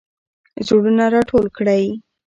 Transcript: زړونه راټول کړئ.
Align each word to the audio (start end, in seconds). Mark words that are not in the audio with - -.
زړونه 0.67 1.05
راټول 1.13 1.45
کړئ. 1.57 1.85